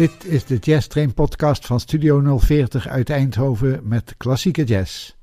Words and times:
Dit 0.00 0.24
is 0.24 0.44
de 0.44 0.56
Jazz 0.56 0.86
Train 0.86 1.14
podcast 1.14 1.66
van 1.66 1.80
Studio 1.80 2.38
040 2.38 2.88
uit 2.88 3.10
Eindhoven 3.10 3.80
met 3.82 4.14
klassieke 4.16 4.64
jazz. 4.64 5.14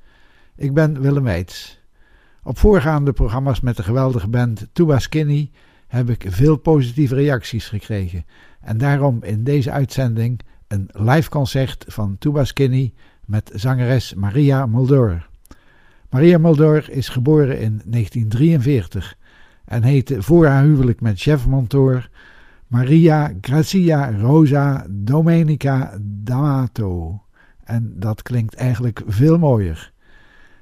Ik 0.55 0.73
ben 0.73 1.01
Willem 1.01 1.23
Weits. 1.23 1.79
Op 2.43 2.57
voorgaande 2.57 3.13
programma's 3.13 3.59
met 3.59 3.75
de 3.75 3.83
geweldige 3.83 4.27
band 4.27 4.67
Tuba 4.73 4.99
Skinny 4.99 5.51
heb 5.87 6.09
ik 6.09 6.25
veel 6.27 6.57
positieve 6.57 7.15
reacties 7.15 7.67
gekregen. 7.67 8.25
En 8.61 8.77
daarom 8.77 9.23
in 9.23 9.43
deze 9.43 9.71
uitzending 9.71 10.39
een 10.67 10.89
live 10.91 11.29
concert 11.29 11.85
van 11.87 12.15
Tuba 12.19 12.43
Skinny 12.43 12.93
met 13.25 13.51
zangeres 13.53 14.13
Maria 14.13 14.65
Mulder. 14.65 15.29
Maria 16.09 16.37
Mulder 16.37 16.89
is 16.89 17.09
geboren 17.09 17.59
in 17.59 17.81
1943 17.85 19.15
en 19.65 19.83
heette 19.83 20.21
voor 20.21 20.45
haar 20.45 20.63
huwelijk 20.63 21.01
met 21.01 21.19
chef 21.21 21.47
Montour 21.47 22.09
Maria 22.69 23.33
Grazia 23.41 24.11
Rosa 24.11 24.85
Domenica 24.89 25.97
D'Amato. 26.01 27.21
En 27.63 27.93
dat 27.95 28.21
klinkt 28.21 28.55
eigenlijk 28.55 29.01
veel 29.05 29.37
mooier. 29.37 29.91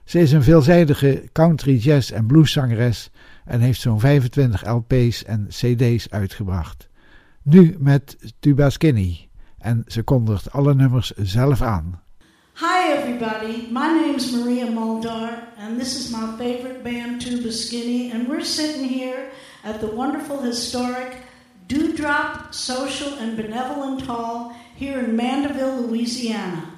Ze 0.03 0.19
is 0.19 0.31
een 0.31 0.43
veelzijdige 0.43 1.29
country, 1.31 1.75
jazz 1.75 2.11
en 2.11 2.25
blueszangeres 2.25 3.09
en 3.45 3.59
heeft 3.59 3.81
zo'n 3.81 3.99
25 3.99 4.65
LP's 4.67 5.23
en 5.23 5.47
CD's 5.49 6.09
uitgebracht. 6.09 6.87
Nu 7.41 7.75
met 7.79 8.17
Tuba 8.39 8.69
Skinny 8.69 9.29
en 9.57 9.83
ze 9.87 10.03
kondigt 10.03 10.51
alle 10.51 10.75
nummers 10.75 11.11
zelf 11.11 11.61
aan. 11.61 12.01
Hi 12.53 12.93
everybody, 12.97 13.67
my 13.71 14.01
name's 14.01 14.31
Maria 14.31 14.69
Muldar 14.69 15.47
and 15.57 15.79
this 15.79 15.99
is 15.99 16.09
my 16.09 16.27
favorite 16.37 16.79
band 16.83 17.21
Tuba 17.21 17.51
Skinny 17.51 18.11
and 18.11 18.27
we're 18.27 18.45
sitting 18.45 18.89
here 18.89 19.29
at 19.63 19.79
the 19.79 19.95
wonderful 19.95 20.41
historic 20.41 21.17
Dewdrop 21.67 22.53
Social 22.53 23.13
and 23.15 23.35
Benevolent 23.35 24.01
Hall 24.01 24.55
here 24.75 24.99
in 24.99 25.15
Mandeville, 25.15 25.81
Louisiana. 25.81 26.71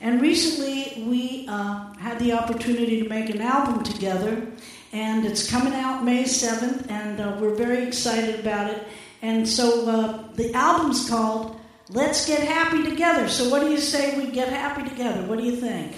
And 0.00 0.20
recently 0.20 1.04
we 1.06 1.46
uh, 1.48 1.94
had 1.94 2.18
the 2.18 2.32
opportunity 2.32 3.02
to 3.02 3.08
make 3.08 3.30
an 3.30 3.40
album 3.40 3.82
together, 3.84 4.46
and 4.92 5.24
it's 5.24 5.50
coming 5.50 5.72
out 5.72 6.04
May 6.04 6.24
7th, 6.24 6.90
and 6.90 7.20
uh, 7.20 7.38
we're 7.40 7.54
very 7.54 7.84
excited 7.86 8.38
about 8.38 8.70
it. 8.70 8.86
And 9.22 9.48
so 9.48 9.88
uh, 9.88 10.32
the 10.34 10.52
album's 10.52 11.08
called 11.08 11.58
Let's 11.88 12.26
Get 12.26 12.40
Happy 12.40 12.82
Together. 12.82 13.28
So, 13.28 13.48
what 13.48 13.60
do 13.60 13.70
you 13.70 13.78
say 13.78 14.18
we 14.18 14.30
get 14.30 14.48
happy 14.48 14.86
together? 14.88 15.22
What 15.22 15.38
do 15.38 15.44
you 15.44 15.56
think? 15.56 15.92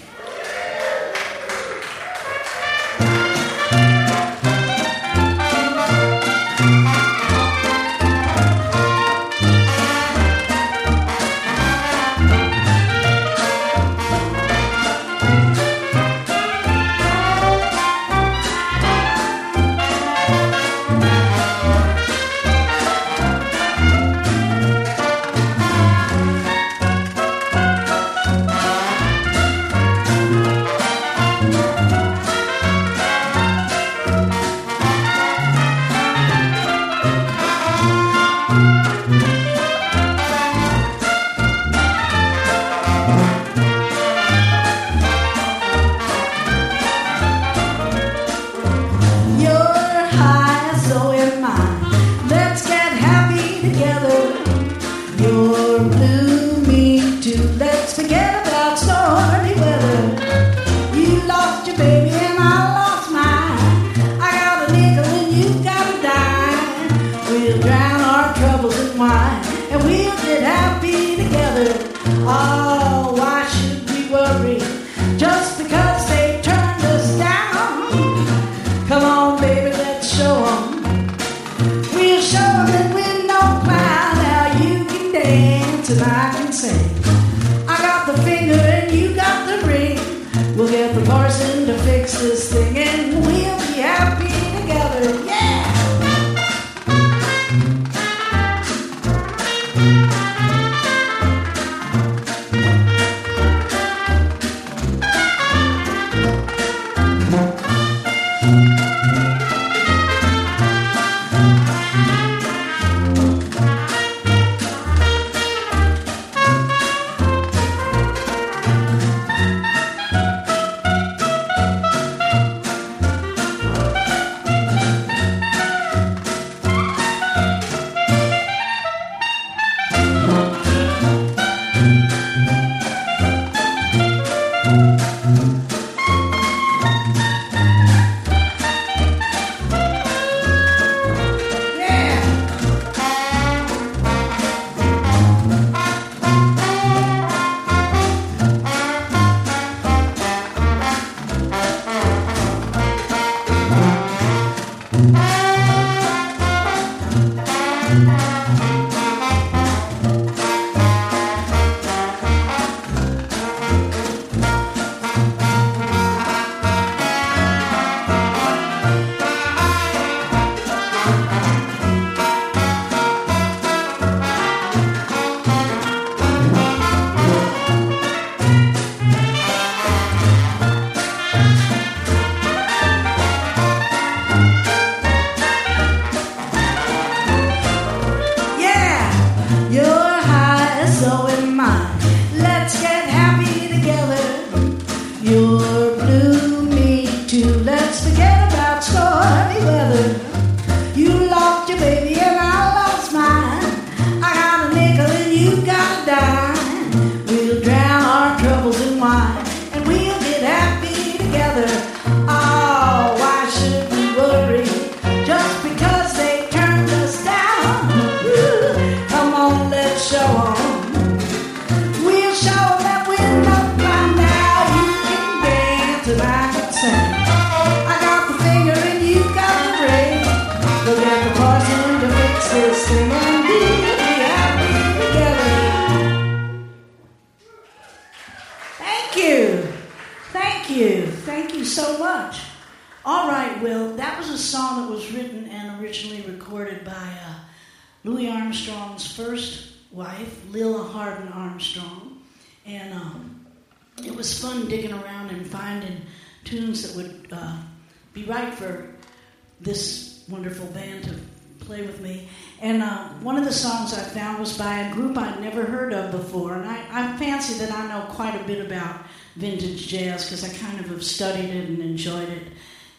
Play 261.67 261.81
with 261.81 261.99
me. 262.01 262.27
And 262.61 262.81
uh, 262.81 263.09
one 263.19 263.37
of 263.37 263.45
the 263.45 263.53
songs 263.53 263.93
I 263.93 264.01
found 264.01 264.39
was 264.39 264.57
by 264.57 264.79
a 264.79 264.93
group 264.93 265.17
I'd 265.17 265.41
never 265.41 265.63
heard 265.63 265.93
of 265.93 266.11
before. 266.11 266.55
And 266.55 266.65
I, 266.65 266.79
I 266.91 267.17
fancy 267.17 267.53
that 267.59 267.71
I 267.71 267.87
know 267.87 268.05
quite 268.13 268.39
a 268.39 268.43
bit 268.45 268.65
about 268.65 269.05
vintage 269.35 269.87
jazz 269.87 270.25
because 270.25 270.43
I 270.43 270.57
kind 270.65 270.79
of 270.79 270.87
have 270.87 271.03
studied 271.03 271.49
it 271.49 271.69
and 271.69 271.79
enjoyed 271.79 272.29
it 272.29 272.47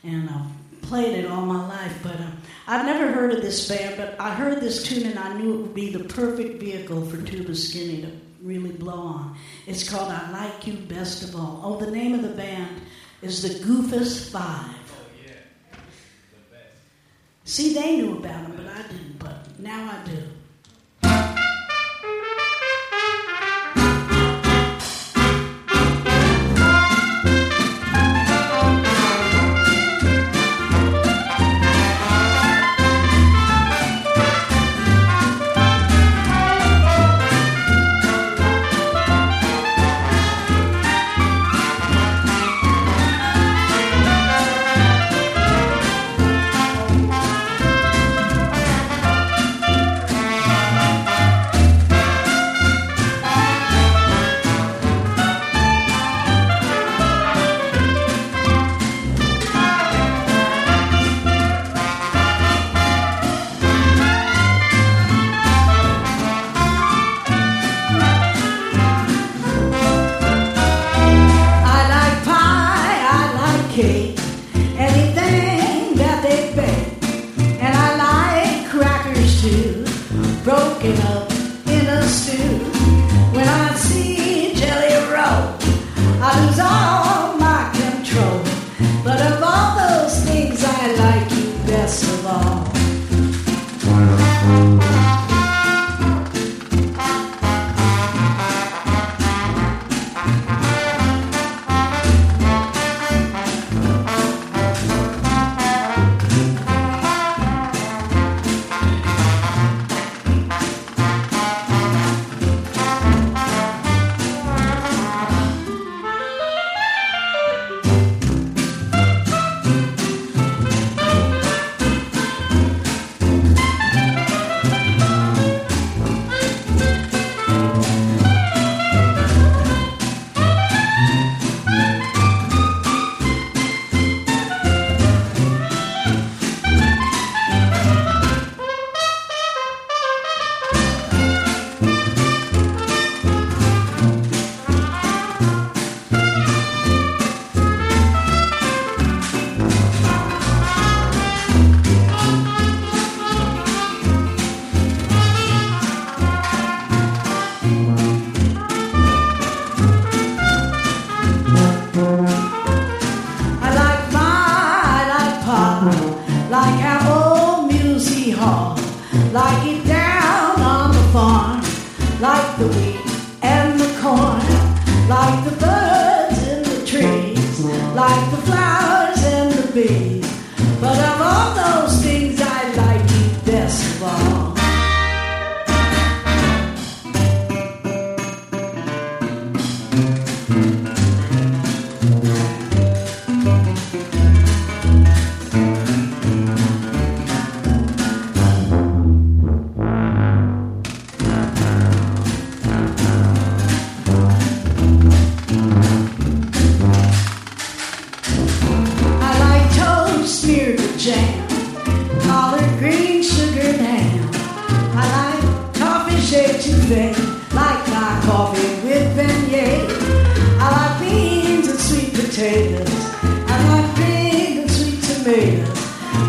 and 0.05 0.31
I've 0.31 0.82
played 0.82 1.19
it 1.19 1.29
all 1.29 1.44
my 1.44 1.67
life. 1.67 1.99
But 2.03 2.20
uh, 2.20 2.31
I've 2.69 2.87
never 2.87 3.11
heard 3.11 3.32
of 3.32 3.43
this 3.43 3.67
band, 3.69 3.97
but 3.97 4.20
I 4.20 4.35
heard 4.35 4.61
this 4.61 4.85
tune 4.85 5.06
and 5.06 5.19
I 5.19 5.32
knew 5.35 5.55
it 5.55 5.62
would 5.62 5.75
be 5.75 5.91
the 5.91 6.05
perfect 6.05 6.61
vehicle 6.61 7.05
for 7.06 7.20
Tuba 7.23 7.55
Skinny 7.55 8.03
to 8.03 8.12
really 8.43 8.70
blow 8.70 9.00
on. 9.00 9.37
It's 9.67 9.88
called 9.88 10.12
I 10.12 10.31
Like 10.31 10.67
You 10.67 10.75
Best 10.75 11.25
of 11.25 11.35
All. 11.35 11.62
Oh, 11.65 11.85
the 11.85 11.91
name 11.91 12.15
of 12.15 12.23
the 12.23 12.29
band 12.29 12.81
is 13.23 13.43
the 13.43 13.65
Goofus 13.67 14.31
Five. 14.31 14.78
See, 17.49 17.73
they 17.73 17.97
knew 17.97 18.19
about 18.19 18.43
them, 18.43 18.56
but 18.59 18.67
I 18.67 18.83
didn't. 18.89 19.19
But 19.19 19.59
now 19.59 19.91
I 19.91 20.06
do. 20.06 20.38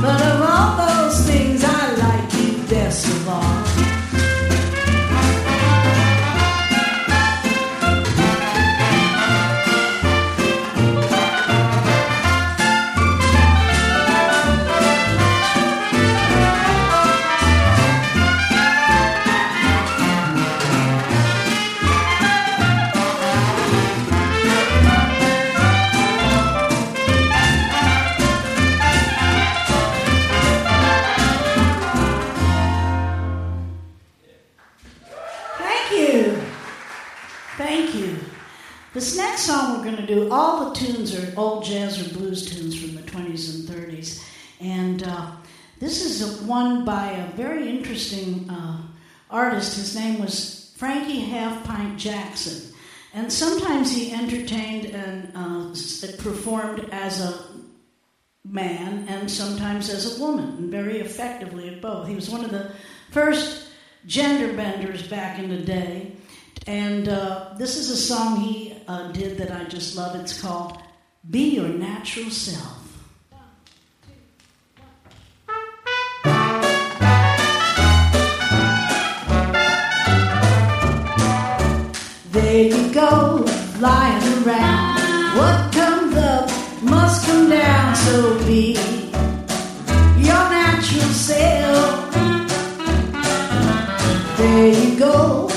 But 0.01 0.21
of 0.21 0.41
all 0.41 0.77
those 0.77 1.25
things, 1.27 1.63
I 1.63 1.95
like 1.95 2.33
you 2.33 2.67
best 2.67 3.05
of 3.07 3.29
all. 3.29 3.88
Is 46.21 46.41
one 46.41 46.83
by 46.83 47.11
a 47.11 47.31
very 47.31 47.69
interesting 47.69 48.49
uh, 48.49 48.81
artist. 49.29 49.77
His 49.77 49.95
name 49.95 50.19
was 50.19 50.73
Frankie 50.75 51.21
Half 51.21 51.63
Pint 51.63 51.97
Jaxon. 51.97 52.73
And 53.13 53.31
sometimes 53.31 53.95
he 53.95 54.11
entertained 54.11 54.87
and 54.87 55.31
uh, 55.33 55.73
performed 56.21 56.89
as 56.91 57.21
a 57.21 57.45
man 58.43 59.07
and 59.07 59.31
sometimes 59.31 59.89
as 59.89 60.17
a 60.17 60.21
woman, 60.21 60.57
and 60.57 60.69
very 60.69 60.99
effectively 60.99 61.69
at 61.69 61.81
both. 61.81 62.07
He 62.07 62.15
was 62.15 62.29
one 62.29 62.43
of 62.43 62.51
the 62.51 62.71
first 63.11 63.69
gender 64.05 64.53
benders 64.53 65.07
back 65.07 65.39
in 65.39 65.49
the 65.49 65.61
day. 65.61 66.11
And 66.67 67.07
uh, 67.07 67.53
this 67.57 67.77
is 67.77 67.89
a 67.89 67.97
song 67.97 68.41
he 68.41 68.75
uh, 68.89 69.11
did 69.13 69.37
that 69.37 69.51
I 69.51 69.63
just 69.65 69.95
love. 69.95 70.15
It's 70.17 70.41
called 70.41 70.77
Be 71.29 71.55
Your 71.55 71.69
Natural 71.69 72.29
Self. 72.29 72.78
There 82.41 82.63
you 82.63 82.93
go, 82.93 83.45
lying 83.79 84.23
around. 84.43 85.37
What 85.37 85.73
comes 85.73 86.15
up 86.15 86.49
must 86.81 87.25
come 87.27 87.49
down, 87.49 87.95
so 87.97 88.39
be 88.45 88.79
your 90.17 90.45
natural 90.49 91.13
self. 91.27 92.13
There 94.37 94.67
you 94.73 94.97
go, 94.97 95.49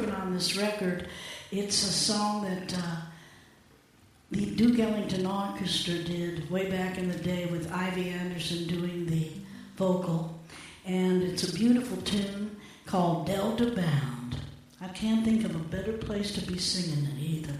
working 0.00 0.14
on 0.14 0.32
this 0.32 0.56
record. 0.56 1.08
It's 1.52 1.82
a 1.82 1.92
song 1.92 2.44
that 2.44 2.78
uh, 2.78 2.96
the 4.30 4.46
Duke 4.46 4.78
Ellington 4.78 5.26
Orchestra 5.26 5.94
did 5.98 6.50
way 6.50 6.70
back 6.70 6.96
in 6.96 7.08
the 7.08 7.18
day 7.18 7.46
with 7.46 7.70
Ivy 7.72 8.10
Anderson 8.10 8.66
doing 8.66 9.06
the 9.06 9.30
vocal. 9.76 10.40
And 10.86 11.22
it's 11.22 11.52
a 11.52 11.54
beautiful 11.54 11.98
tune 11.98 12.56
called 12.86 13.26
Delta 13.26 13.66
Bound. 13.72 14.36
I 14.80 14.88
can't 14.88 15.24
think 15.24 15.44
of 15.44 15.54
a 15.54 15.58
better 15.58 15.92
place 15.92 16.32
to 16.34 16.40
be 16.50 16.58
singing 16.58 17.06
it 17.06 17.20
either. 17.20 17.58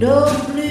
No 0.00 0.61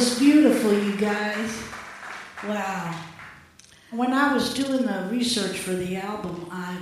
was 0.00 0.18
beautiful, 0.18 0.72
you 0.72 0.96
guys. 0.96 1.62
Wow. 2.48 2.98
When 3.90 4.14
I 4.14 4.32
was 4.32 4.54
doing 4.54 4.86
the 4.86 5.06
research 5.10 5.58
for 5.58 5.72
the 5.72 5.96
album, 5.96 6.48
I 6.50 6.74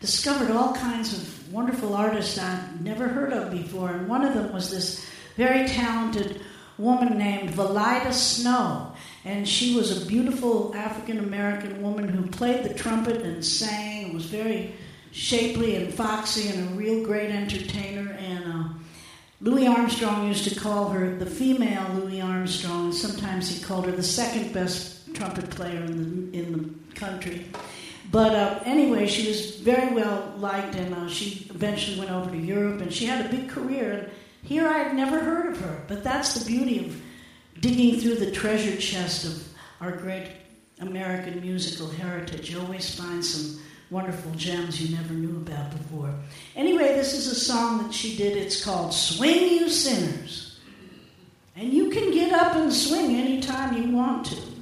discovered 0.00 0.50
all 0.50 0.74
kinds 0.74 1.16
of 1.16 1.52
wonderful 1.52 1.94
artists 1.94 2.36
I'd 2.40 2.80
never 2.82 3.06
heard 3.06 3.32
of 3.32 3.52
before, 3.52 3.90
and 3.90 4.08
one 4.08 4.24
of 4.24 4.34
them 4.34 4.52
was 4.52 4.68
this 4.68 5.08
very 5.36 5.68
talented 5.68 6.40
woman 6.76 7.16
named 7.16 7.50
Valaida 7.50 8.12
Snow. 8.12 8.92
And 9.24 9.48
she 9.48 9.76
was 9.76 10.02
a 10.02 10.04
beautiful 10.04 10.74
African 10.74 11.20
American 11.20 11.80
woman 11.80 12.08
who 12.08 12.26
played 12.26 12.64
the 12.64 12.74
trumpet 12.74 13.22
and 13.22 13.44
sang 13.44 14.06
and 14.06 14.14
was 14.14 14.24
very 14.24 14.74
shapely 15.12 15.76
and 15.76 15.94
foxy 15.94 16.48
and 16.48 16.68
a 16.68 16.74
real 16.74 17.04
great 17.04 17.30
entertainer. 17.30 18.10
And 18.10 18.44
uh, 18.52 18.68
Louis 19.40 19.66
Armstrong 19.66 20.28
used 20.28 20.48
to 20.48 20.58
call 20.58 20.88
her 20.88 21.14
the 21.14 21.26
female 21.26 21.86
Louis 21.94 22.22
Armstrong, 22.22 22.90
sometimes 22.90 23.50
he 23.50 23.62
called 23.62 23.84
her 23.84 23.92
the 23.92 24.02
second 24.02 24.54
best 24.54 25.14
trumpet 25.14 25.50
player 25.50 25.84
in 25.84 26.30
the, 26.30 26.38
in 26.38 26.52
the 26.52 26.94
country. 26.94 27.46
But 28.10 28.34
uh, 28.34 28.60
anyway, 28.64 29.06
she 29.06 29.28
was 29.28 29.56
very 29.56 29.92
well 29.94 30.32
liked, 30.38 30.74
and 30.76 30.94
uh, 30.94 31.08
she 31.08 31.50
eventually 31.50 31.98
went 31.98 32.10
over 32.10 32.30
to 32.30 32.38
Europe, 32.38 32.80
and 32.80 32.92
she 32.92 33.04
had 33.04 33.26
a 33.26 33.28
big 33.28 33.48
career. 33.48 33.92
And 33.92 34.10
here 34.42 34.66
I 34.68 34.78
had 34.78 34.94
never 34.94 35.20
heard 35.20 35.52
of 35.52 35.60
her, 35.60 35.82
but 35.86 36.02
that's 36.02 36.34
the 36.34 36.44
beauty 36.44 36.86
of 36.86 37.02
digging 37.60 38.00
through 38.00 38.16
the 38.16 38.30
treasure 38.30 38.76
chest 38.76 39.24
of 39.24 39.48
our 39.80 39.92
great 39.92 40.28
American 40.80 41.40
musical 41.40 41.88
heritage. 41.88 42.50
You 42.50 42.60
always 42.60 42.94
find 42.94 43.24
some 43.24 43.60
wonderful 43.90 44.32
gems 44.32 44.82
you 44.82 44.96
never 44.96 45.14
knew 45.14 45.36
about 45.36 45.70
before. 45.70 46.12
Anyway, 46.54 46.94
this 46.94 47.14
is 47.14 47.26
a 47.28 47.34
song 47.34 47.82
that 47.82 47.94
she 47.94 48.16
did. 48.16 48.36
It's 48.36 48.64
called 48.64 48.92
Swing 48.92 49.48
You 49.48 49.68
Sinners. 49.68 50.58
And 51.56 51.72
you 51.72 51.90
can 51.90 52.10
get 52.10 52.32
up 52.32 52.56
and 52.56 52.72
swing 52.72 53.16
anytime 53.16 53.76
you 53.76 53.96
want 53.96 54.26
to. 54.26 54.55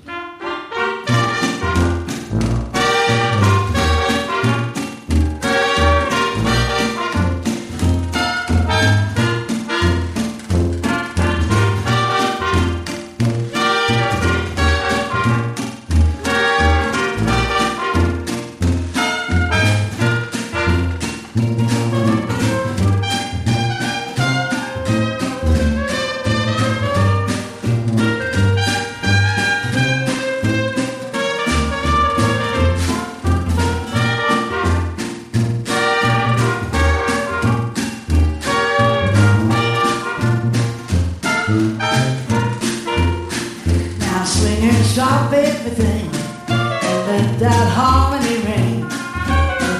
Swingers 44.64 44.94
drop 44.94 45.31
everything 45.31 46.07
and 46.48 47.07
let 47.07 47.38
that 47.38 47.68
harmony 47.77 48.37
ring. 48.48 48.85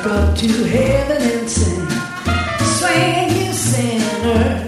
Up 0.05 0.37
to 0.37 0.49
heaven 0.65 1.23
and 1.23 1.49
sing. 1.49 1.89
Swing 2.77 3.47
you 3.47 3.53
sinners, 3.55 4.64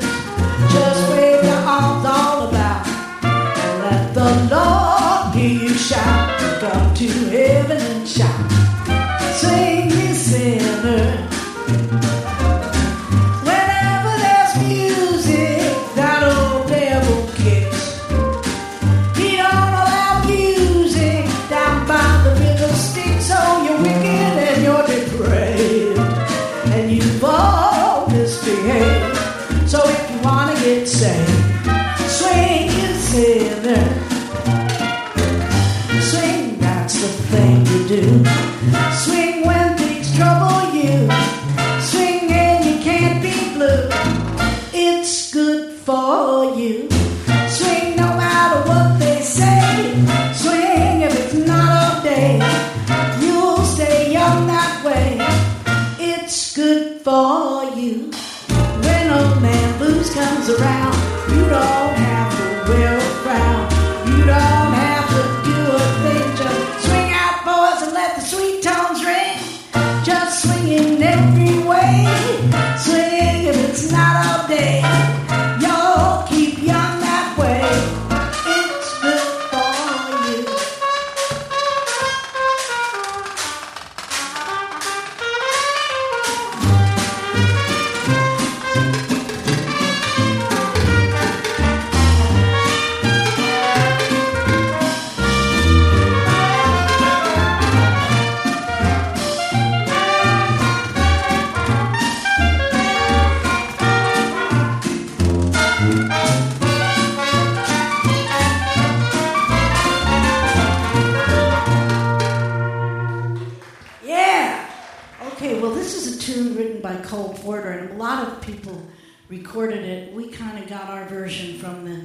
order, 117.47 117.71
and 117.71 117.91
a 117.91 117.95
lot 117.95 118.27
of 118.27 118.41
people 118.43 118.81
recorded 119.29 119.85
it. 119.85 120.15
We 120.15 120.29
kind 120.29 120.59
of 120.59 120.69
got 120.69 120.89
our 120.89 121.07
version 121.07 121.59
from 121.59 121.85
the 121.85 122.05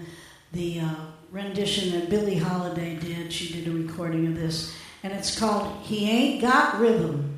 the 0.53 0.81
uh, 0.81 0.95
rendition 1.31 1.91
that 1.91 2.09
Billie 2.09 2.37
Holiday 2.37 2.95
did. 2.95 3.31
She 3.31 3.53
did 3.53 3.67
a 3.67 3.71
recording 3.71 4.27
of 4.27 4.35
this, 4.35 4.75
and 5.03 5.13
it's 5.13 5.37
called 5.37 5.81
"He 5.83 6.09
Ain't 6.09 6.41
Got 6.41 6.79
Rhythm." 6.79 7.30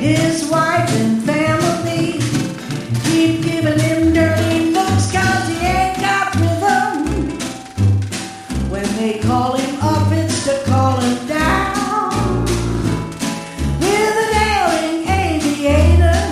his 0.00 0.48
wife 0.50 0.90
and 0.94 1.22
family. 1.24 2.18
Keep 3.04 3.44
giving 3.44 3.78
him 3.78 4.14
dirty 4.14 4.70
looks 4.70 5.12
cause 5.12 5.48
he 5.48 5.58
ain't 5.58 6.00
got 6.00 6.34
rhythm. 6.36 7.38
When 8.70 8.88
they 8.96 9.18
call 9.18 9.56
him 9.56 9.76
up, 9.82 10.10
it's 10.12 10.44
to 10.44 10.62
call 10.64 10.98
him 11.00 11.26
down. 11.28 12.44
With 13.78 14.24
a 14.24 14.28
daring 14.32 15.06
aviator, 15.06 16.22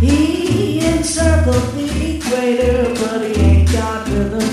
he 0.00 0.84
encircled 0.84 1.74
the 1.74 2.16
equator, 2.16 2.92
but 3.00 3.20
he 3.24 3.40
ain't 3.40 3.72
got 3.72 4.08
rhythm. 4.08 4.48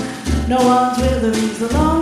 No 0.48 0.58
one's 0.64 0.98
with 0.98 1.24
him, 1.24 1.34
he's 1.34 1.62
alone. 1.62 1.99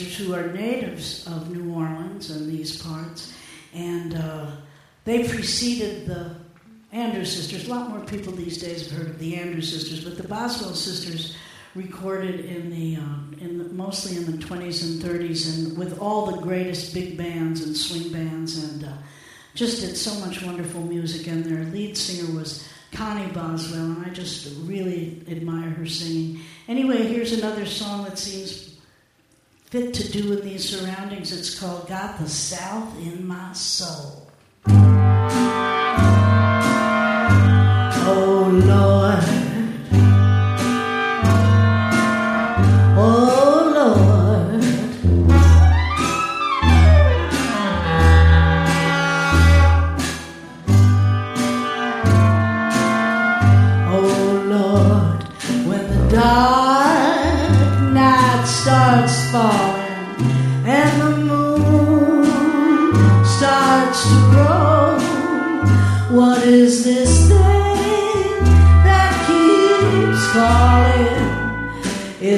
Sisters, 0.00 0.26
who 0.26 0.34
are 0.34 0.46
natives 0.52 1.26
of 1.26 1.54
New 1.54 1.74
Orleans 1.74 2.30
and 2.30 2.50
these 2.50 2.82
parts, 2.82 3.34
and 3.74 4.14
uh, 4.14 4.50
they 5.04 5.28
preceded 5.28 6.06
the 6.06 6.34
Andrews 6.90 7.36
Sisters. 7.36 7.68
A 7.68 7.70
lot 7.70 7.90
more 7.90 8.00
people 8.00 8.32
these 8.32 8.58
days 8.58 8.88
have 8.88 8.98
heard 8.98 9.10
of 9.10 9.18
the 9.18 9.36
Andrews 9.36 9.70
Sisters, 9.70 10.02
but 10.02 10.16
the 10.16 10.26
Boswell 10.26 10.74
Sisters 10.74 11.36
recorded 11.74 12.46
in 12.46 12.70
the, 12.70 12.96
um, 12.96 13.36
in 13.40 13.58
the, 13.58 13.64
mostly 13.64 14.16
in 14.16 14.24
the 14.24 14.44
20s 14.44 14.82
and 14.82 15.02
30s 15.02 15.68
and 15.68 15.78
with 15.78 16.00
all 16.00 16.30
the 16.30 16.40
greatest 16.40 16.94
big 16.94 17.18
bands 17.18 17.62
and 17.62 17.76
swing 17.76 18.10
bands 18.10 18.64
and 18.64 18.84
uh, 18.84 18.92
just 19.54 19.82
did 19.82 19.96
so 19.96 20.14
much 20.26 20.42
wonderful 20.42 20.80
music 20.82 21.26
and 21.28 21.44
their 21.44 21.64
lead 21.66 21.96
singer 21.96 22.34
was 22.34 22.68
connie 22.92 23.30
boswell 23.32 23.84
and 23.84 24.04
i 24.04 24.08
just 24.08 24.52
really 24.62 25.22
admire 25.28 25.70
her 25.70 25.86
singing 25.86 26.40
anyway 26.66 27.04
here's 27.06 27.32
another 27.32 27.64
song 27.64 28.02
that 28.02 28.18
seems 28.18 28.69
fit 29.70 29.94
to 29.94 30.10
do 30.10 30.28
in 30.28 30.42
these 30.42 30.68
surroundings. 30.68 31.32
It's 31.32 31.58
called 31.58 31.88
got 31.88 32.18
the 32.18 32.28
south 32.28 32.98
in 32.98 33.26
my 33.26 33.52
soul 33.52 34.26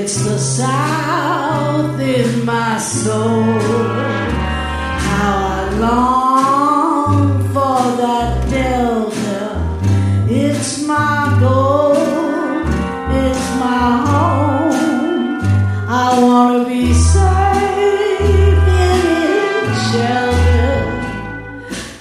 It's 0.03 0.25
the 0.25 0.37
South 0.37 2.01
in 2.01 2.45
my 2.45 2.77
soul. 2.77 3.61
How 5.07 5.35
I 5.55 5.79
long 5.79 7.45
for 7.55 7.79
that 8.03 8.51
Delta. 8.51 9.45
It's 10.29 10.85
my 10.89 11.39
goal. 11.39 11.95
It's 13.23 13.47
my 13.63 13.87
home. 14.11 15.41
I 15.89 16.19
want 16.21 16.65
to 16.65 16.69
be 16.69 16.93
safe 16.93 18.59
in 18.89 18.99
its 19.23 19.79
shelter. 19.93 20.83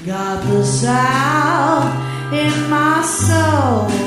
Got 0.07 0.43
the 0.47 0.63
South 0.63 2.33
in 2.33 2.67
my 2.67 3.03
soul. 3.03 4.00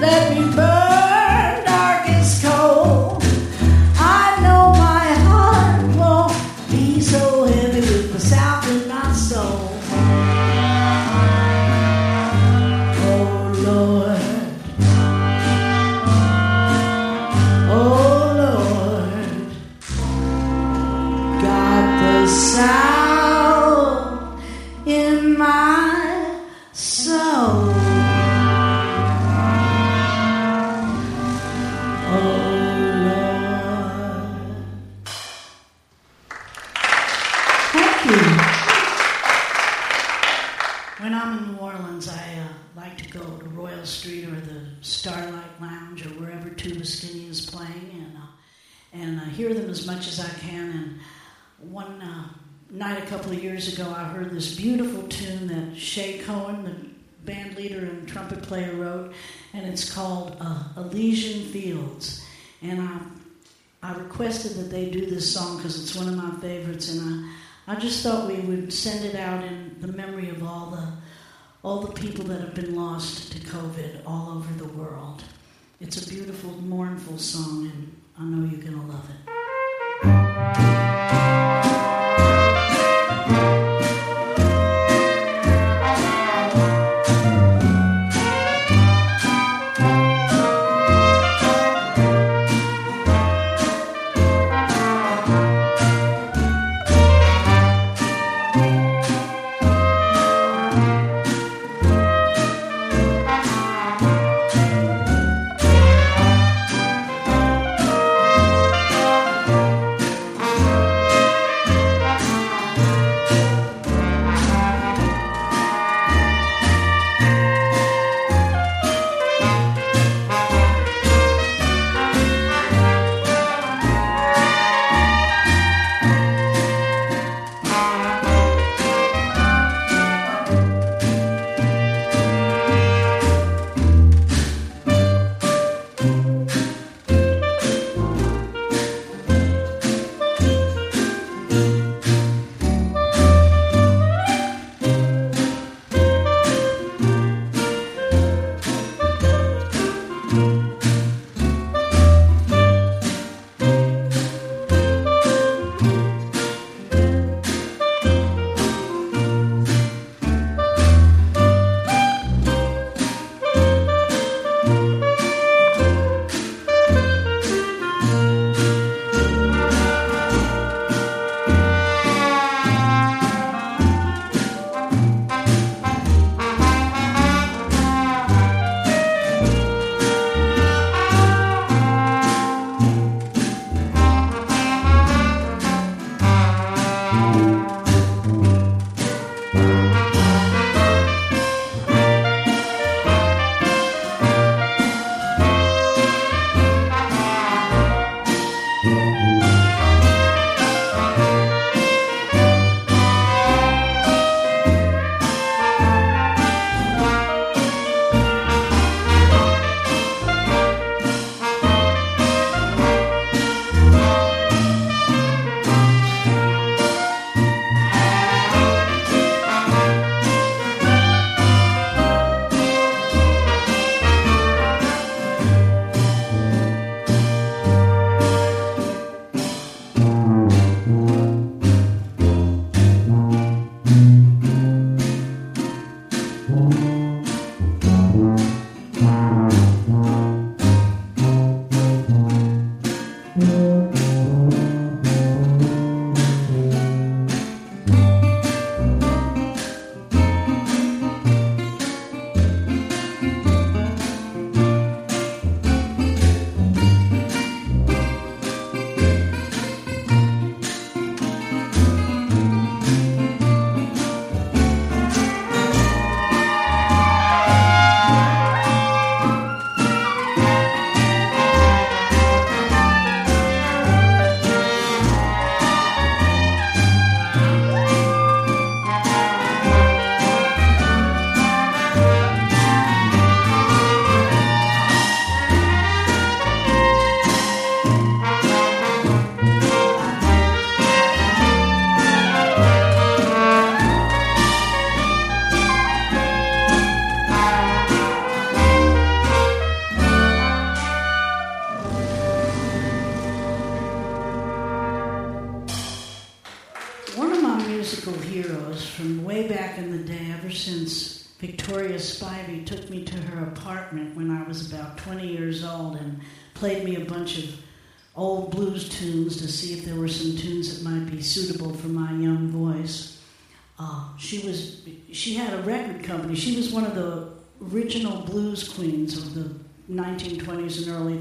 Let 0.00 0.36
me 0.36 0.56
burn. 0.56 0.71
I 62.80 62.98
I 63.84 63.94
requested 63.94 64.56
that 64.56 64.70
they 64.70 64.90
do 64.90 65.06
this 65.06 65.32
song 65.32 65.56
because 65.56 65.82
it's 65.82 65.96
one 65.96 66.08
of 66.08 66.14
my 66.16 66.30
favorites, 66.40 66.96
and 66.96 67.26
I 67.66 67.74
just 67.76 68.02
thought 68.02 68.28
we 68.28 68.38
would 68.40 68.72
send 68.72 69.04
it 69.04 69.16
out 69.16 69.42
in 69.44 69.76
the 69.80 69.88
memory 69.88 70.28
of 70.28 70.42
all 70.44 70.70
the 70.70 70.86
all 71.64 71.80
the 71.80 71.92
people 71.92 72.24
that 72.26 72.40
have 72.40 72.54
been 72.54 72.74
lost 72.74 73.32
to 73.32 73.38
COVID 73.40 74.02
all 74.06 74.30
over 74.36 74.52
the 74.54 74.68
world. 74.72 75.22
It's 75.80 76.06
a 76.06 76.08
beautiful, 76.08 76.50
mournful 76.62 77.18
song, 77.18 77.70
and 77.72 77.96
I 78.18 78.24
know 78.24 78.48
you're 78.48 78.60
going 78.60 78.80
to 78.80 78.86
love 78.86 79.08
it. 79.10 80.91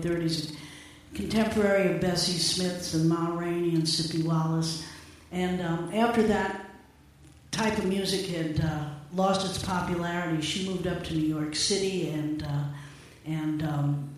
30s, 0.02 0.56
contemporary 1.14 1.93
of 1.93 2.02
Bessie 2.02 2.38
Smiths 2.38 2.93
and 2.93 3.08
Ma 3.08 3.36
Rainey 3.38 3.76
and 3.76 3.84
Sippie 3.84 4.24
Wallace. 4.24 4.86
And 5.32 5.62
um, 5.62 5.93
after 5.93 6.24
that 6.24 6.70
type 7.52 7.78
of 7.78 7.86
music 7.86 8.28
had 8.28 8.62
uh, 8.64 8.89
lost 9.14 9.45
its 9.49 9.64
popularity, 9.64 10.41
she 10.41 10.68
moved 10.68 10.88
up 10.88 11.04
to 11.06 11.14
New 11.14 11.28
York 11.28 11.56
City 11.56 12.10
and 12.10 12.43
uh, 12.43 12.64
and 13.26 13.64
um, 13.64 14.10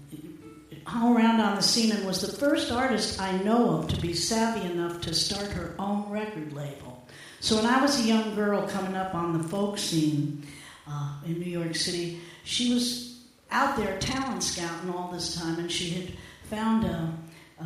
hung 0.86 1.16
around 1.16 1.40
on 1.42 1.56
the 1.56 1.62
scene 1.62 1.92
and 1.92 2.06
was 2.06 2.22
the 2.22 2.38
first 2.38 2.72
artist 2.72 3.22
I 3.22 3.38
know 3.40 3.78
of 3.78 3.88
to 3.90 4.02
be 4.02 4.14
savvy 4.14 4.70
enough 4.72 5.02
to 5.02 5.14
start 5.14 5.48
her 5.52 5.76
own 5.80 6.10
record 6.10 6.54
label. 6.54 7.06
So 7.40 7.58
when 7.58 7.66
I 7.66 7.82
was 7.82 8.00
a 8.00 8.04
young 8.04 8.36
girl 8.36 8.68
coming 8.68 8.96
up 8.96 9.14
on 9.14 9.38
the 9.38 9.44
folk 9.44 9.78
scene 9.78 10.46
uh, 10.88 11.16
in 11.26 11.40
New 11.40 11.50
York 11.50 11.76
City, 11.76 12.20
she 12.44 12.74
was 12.74 13.13
out 13.54 13.78
there 13.78 13.98
talent 14.00 14.44
scouting 14.44 14.90
all 14.90 15.12
this 15.12 15.36
time, 15.36 15.60
and 15.60 15.72
she 15.72 15.92
had 15.92 16.12
found 16.50 16.84
a, 16.86 17.14
a 17.60 17.66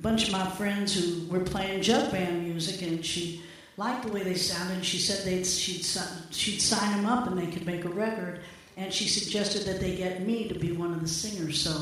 bunch 0.00 0.28
of 0.28 0.32
my 0.32 0.48
friends 0.50 0.94
who 0.94 1.28
were 1.28 1.40
playing 1.40 1.82
jug 1.82 2.10
band 2.12 2.44
music, 2.44 2.80
and 2.82 3.04
she 3.04 3.42
liked 3.76 4.06
the 4.06 4.12
way 4.12 4.22
they 4.22 4.34
sounded. 4.34 4.76
And 4.76 4.84
she 4.84 4.98
said 4.98 5.26
they'd, 5.26 5.44
she'd, 5.44 5.84
she'd 6.30 6.60
sign 6.60 6.96
them 6.96 7.06
up 7.06 7.26
and 7.26 7.36
they 7.36 7.48
could 7.48 7.66
make 7.66 7.84
a 7.84 7.88
record, 7.88 8.40
and 8.76 8.92
she 8.92 9.08
suggested 9.08 9.64
that 9.64 9.80
they 9.80 9.96
get 9.96 10.24
me 10.26 10.48
to 10.48 10.58
be 10.58 10.72
one 10.72 10.94
of 10.94 11.00
the 11.00 11.08
singers. 11.08 11.60
So 11.60 11.72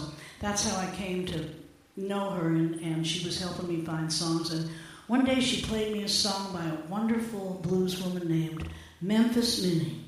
that's 0.40 0.68
how 0.68 0.80
I 0.80 0.90
came 0.96 1.26
to 1.26 1.48
know 1.96 2.30
her, 2.30 2.48
and, 2.48 2.76
and 2.80 3.06
she 3.06 3.24
was 3.24 3.38
helping 3.40 3.68
me 3.68 3.84
find 3.84 4.12
songs. 4.12 4.52
And 4.52 4.70
one 5.06 5.24
day 5.24 5.40
she 5.40 5.62
played 5.62 5.92
me 5.92 6.02
a 6.04 6.08
song 6.08 6.52
by 6.52 6.64
a 6.64 6.88
wonderful 6.88 7.60
blues 7.62 8.02
woman 8.02 8.26
named 8.26 8.68
Memphis 9.00 9.62
Minnie. 9.62 10.03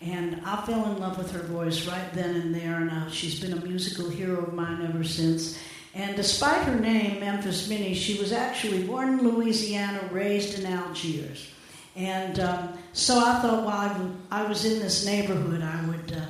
And 0.00 0.40
I 0.46 0.64
fell 0.64 0.90
in 0.92 0.98
love 0.98 1.18
with 1.18 1.30
her 1.32 1.42
voice 1.42 1.86
right 1.86 2.12
then 2.14 2.34
and 2.36 2.54
there, 2.54 2.76
and 2.76 2.90
uh, 2.90 3.10
she's 3.10 3.38
been 3.38 3.52
a 3.52 3.60
musical 3.60 4.08
hero 4.08 4.44
of 4.44 4.54
mine 4.54 4.82
ever 4.82 5.04
since. 5.04 5.58
And 5.94 6.16
despite 6.16 6.62
her 6.62 6.78
name, 6.78 7.20
Memphis 7.20 7.68
Minnie, 7.68 7.94
she 7.94 8.18
was 8.18 8.32
actually 8.32 8.84
born 8.84 9.18
in 9.18 9.28
Louisiana, 9.28 10.08
raised 10.10 10.58
in 10.58 10.66
Algiers. 10.66 11.50
And 11.96 12.40
um, 12.40 12.78
so 12.92 13.18
I 13.18 13.40
thought 13.40 13.64
while 13.64 14.16
I 14.30 14.44
was 14.44 14.64
in 14.64 14.78
this 14.78 15.04
neighborhood, 15.04 15.62
I 15.62 15.84
would 15.86 16.12
uh, 16.12 16.26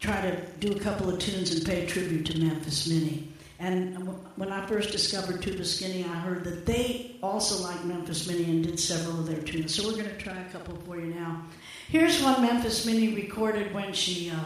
try 0.00 0.20
to 0.22 0.40
do 0.58 0.72
a 0.72 0.80
couple 0.80 1.10
of 1.10 1.18
tunes 1.18 1.54
and 1.54 1.64
pay 1.64 1.86
tribute 1.86 2.26
to 2.26 2.38
Memphis 2.38 2.88
Minnie. 2.88 3.28
And 3.60 4.08
when 4.36 4.50
I 4.50 4.66
first 4.66 4.90
discovered 4.90 5.40
Tuba 5.40 5.64
Skinny, 5.64 6.02
I 6.02 6.14
heard 6.16 6.44
that 6.44 6.66
they 6.66 7.16
also 7.22 7.62
liked 7.62 7.84
Memphis 7.84 8.26
Minnie 8.26 8.44
and 8.44 8.64
did 8.64 8.80
several 8.80 9.20
of 9.20 9.26
their 9.26 9.40
tunes. 9.40 9.74
So 9.74 9.86
we're 9.86 10.02
going 10.02 10.10
to 10.10 10.16
try 10.16 10.36
a 10.36 10.50
couple 10.50 10.76
for 10.86 10.98
you 10.98 11.14
now. 11.14 11.44
Here's 11.88 12.22
one 12.22 12.42
Memphis 12.42 12.86
Minnie 12.86 13.14
recorded 13.14 13.72
when 13.74 13.92
she 13.92 14.30
uh, 14.30 14.40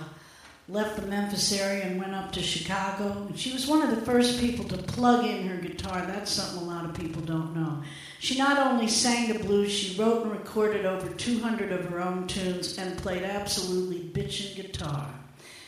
left 0.68 0.96
the 0.96 1.06
Memphis 1.06 1.58
area 1.58 1.84
and 1.84 1.98
went 1.98 2.14
up 2.14 2.32
to 2.32 2.42
Chicago. 2.42 3.30
She 3.36 3.52
was 3.52 3.66
one 3.66 3.80
of 3.80 3.90
the 3.90 4.04
first 4.04 4.40
people 4.40 4.64
to 4.66 4.76
plug 4.76 5.24
in 5.24 5.46
her 5.46 5.56
guitar. 5.56 6.04
That's 6.06 6.30
something 6.30 6.68
a 6.68 6.70
lot 6.70 6.84
of 6.84 6.94
people 6.94 7.22
don't 7.22 7.54
know. 7.54 7.82
She 8.18 8.36
not 8.36 8.58
only 8.58 8.88
sang 8.88 9.32
the 9.32 9.38
blues, 9.38 9.70
she 9.70 9.98
wrote 9.98 10.24
and 10.24 10.32
recorded 10.32 10.84
over 10.84 11.08
200 11.08 11.72
of 11.72 11.86
her 11.86 12.00
own 12.00 12.26
tunes 12.26 12.76
and 12.76 12.98
played 12.98 13.22
absolutely 13.22 14.00
bitchin' 14.00 14.56
guitar. 14.56 15.08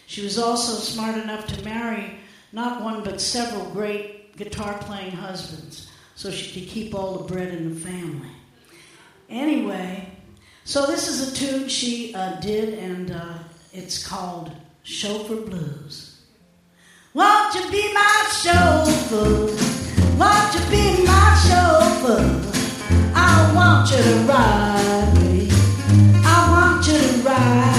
She 0.07 0.23
was 0.23 0.39
also 0.39 0.73
smart 0.75 1.17
enough 1.17 1.47
to 1.47 1.65
marry 1.65 2.19
not 2.53 2.83
one 2.83 3.05
but 3.05 3.21
several 3.21 3.71
great 3.71 4.37
guitar 4.37 4.77
playing 4.81 5.13
husbands 5.13 5.89
so 6.17 6.33
she 6.33 6.61
could 6.61 6.69
keep 6.69 6.95
all 6.95 7.19
the 7.19 7.33
bread 7.33 7.55
in 7.55 7.73
the 7.73 7.81
family. 7.81 8.29
Anyway, 9.29 10.10
so 10.71 10.87
this 10.87 11.09
is 11.09 11.33
a 11.33 11.35
tune 11.35 11.69
she 11.69 12.15
uh, 12.15 12.39
did, 12.39 12.79
and 12.79 13.11
uh, 13.11 13.39
it's 13.73 14.07
called 14.07 14.53
Chauffeur 14.85 15.35
Blues. 15.35 16.23
Won't 17.13 17.53
you 17.57 17.69
be 17.73 17.93
my 17.93 18.27
chauffeur? 18.31 19.47
Won't 20.17 20.55
you 20.55 20.61
be 20.71 21.05
my 21.05 21.37
chauffeur? 21.43 22.23
I 23.17 23.53
want 23.53 23.91
you 23.91 23.97
to 23.97 24.15
ride 24.31 25.13
me. 25.25 25.49
I 26.25 26.39
want 26.53 26.87
you 26.87 26.99
to 26.99 27.29
ride 27.29 27.70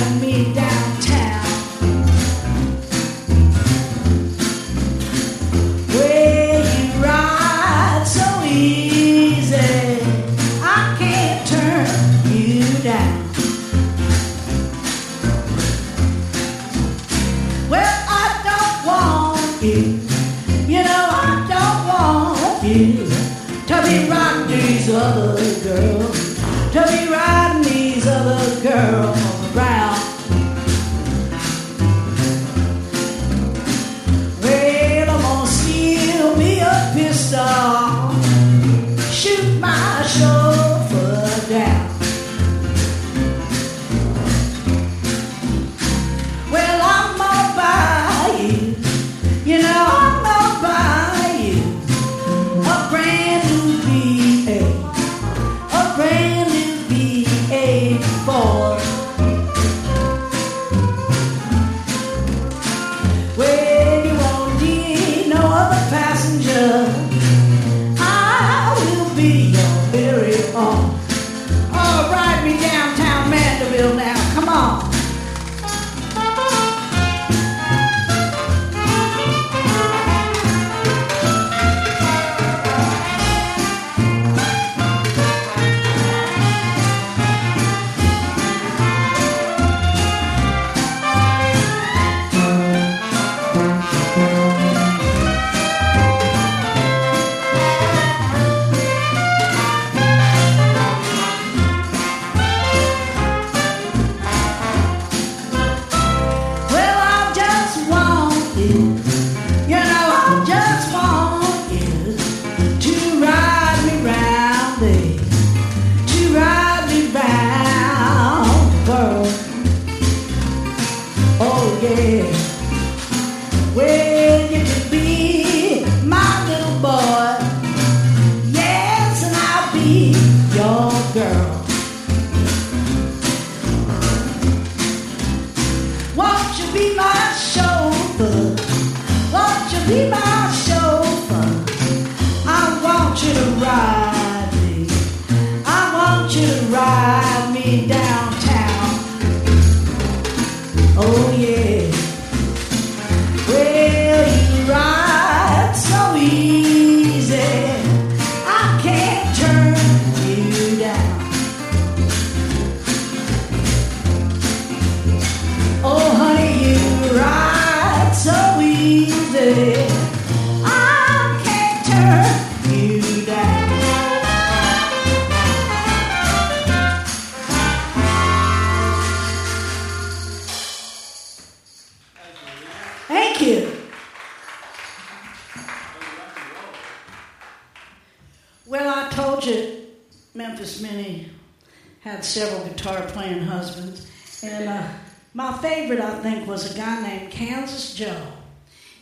playing 193.12 193.42
husbands. 193.42 194.08
And 194.44 194.70
uh, 194.70 194.88
my 195.34 195.58
favorite, 195.60 196.00
I 196.00 196.20
think, 196.20 196.48
was 196.48 196.74
a 196.74 196.78
guy 196.78 197.02
named 197.02 197.32
Kansas 197.32 197.94
Joe. 197.94 198.28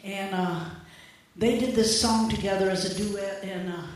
And 0.04 0.36
uh, 0.36 0.66
they 1.36 1.60
did 1.60 1.76
this 1.76 2.00
song 2.00 2.30
together 2.30 2.70
as 2.70 2.86
a 2.86 3.04
duet. 3.04 3.44
And 3.44 3.70
uh, 3.70 3.88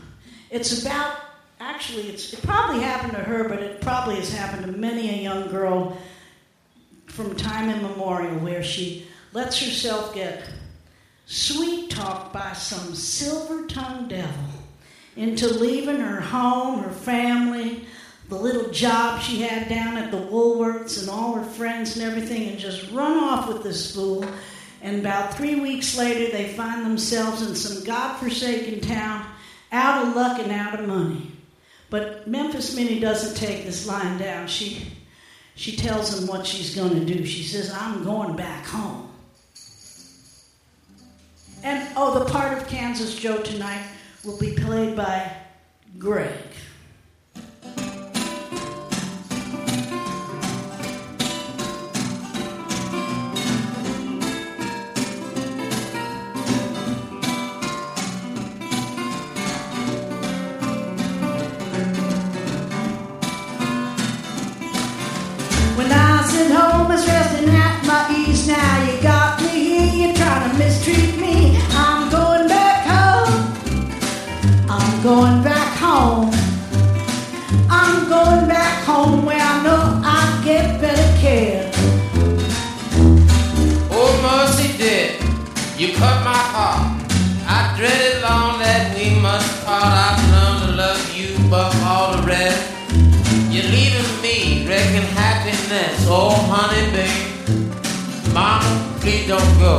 it's 0.50 0.82
about, 0.82 1.16
actually, 1.60 2.08
it's, 2.08 2.32
it 2.32 2.42
probably 2.42 2.82
happened 2.82 3.12
to 3.12 3.22
her, 3.22 3.48
but 3.48 3.60
it 3.60 3.80
probably 3.80 4.16
has 4.16 4.32
happened 4.32 4.66
to 4.66 4.72
many 4.72 5.10
a 5.10 5.22
young 5.22 5.48
girl 5.48 5.96
from 7.06 7.36
time 7.36 7.70
immemorial 7.70 8.38
where 8.40 8.62
she 8.62 9.06
lets 9.32 9.64
herself 9.64 10.14
get 10.14 10.48
sweet 11.26 11.90
talked 11.90 12.32
by 12.32 12.52
some 12.52 12.94
silver 12.94 13.66
tongued 13.66 14.10
devil 14.10 14.44
into 15.16 15.46
leaving 15.46 16.00
her 16.00 16.20
home, 16.20 16.82
her 16.82 16.90
family, 16.90 17.86
the 18.28 18.36
little 18.36 18.70
job 18.70 19.20
she 19.20 19.42
had 19.42 19.68
down 19.68 19.96
at 19.96 20.10
the 20.10 20.16
Woolworths, 20.16 21.00
and 21.00 21.10
all 21.10 21.34
her 21.34 21.44
friends 21.44 21.96
and 21.96 22.04
everything, 22.04 22.48
and 22.48 22.58
just 22.58 22.90
run 22.90 23.18
off 23.18 23.48
with 23.48 23.62
this 23.62 23.94
fool. 23.94 24.24
And 24.82 25.00
about 25.00 25.34
three 25.34 25.60
weeks 25.60 25.96
later, 25.96 26.30
they 26.30 26.52
find 26.52 26.84
themselves 26.84 27.42
in 27.42 27.54
some 27.54 27.84
godforsaken 27.84 28.80
town, 28.80 29.26
out 29.72 30.06
of 30.06 30.16
luck 30.16 30.38
and 30.38 30.52
out 30.52 30.78
of 30.78 30.86
money. 30.86 31.32
But 31.90 32.26
Memphis 32.26 32.74
Minnie 32.74 33.00
doesn't 33.00 33.36
take 33.36 33.64
this 33.64 33.86
line 33.86 34.18
down. 34.18 34.46
She, 34.46 34.86
she 35.54 35.76
tells 35.76 36.18
him 36.18 36.26
what 36.26 36.46
she's 36.46 36.74
going 36.74 36.94
to 36.94 37.04
do. 37.04 37.24
She 37.24 37.44
says, 37.44 37.72
I'm 37.72 38.04
going 38.04 38.36
back 38.36 38.66
home. 38.66 39.10
And 41.62 41.88
oh, 41.96 42.18
the 42.18 42.30
part 42.30 42.58
of 42.58 42.68
Kansas 42.68 43.14
Joe 43.14 43.38
tonight 43.38 43.86
will 44.22 44.38
be 44.38 44.54
played 44.54 44.96
by 44.96 45.34
Greg. 45.98 46.32
Don't 99.26 99.58
go. 99.58 99.76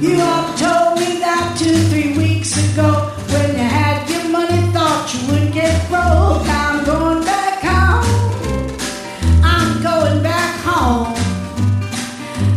You 0.00 0.20
all 0.20 0.48
told 0.56 0.98
me 0.98 1.18
that 1.20 1.56
two, 1.58 1.76
three 1.90 2.16
weeks 2.16 2.56
ago 2.56 2.90
when 3.32 3.50
you 3.50 3.64
had 3.64 4.08
your 4.08 4.28
money, 4.30 4.60
thought 4.72 5.04
you 5.12 5.20
would 5.30 5.52
get 5.52 5.76
broke. 5.88 6.46
I'm 6.48 6.84
going 6.84 7.24
back 7.24 7.60
home. 7.64 8.06
I'm 9.42 9.82
going 9.82 10.22
back 10.22 10.54
home. 10.64 11.14